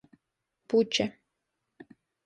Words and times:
Puče. 0.67 1.05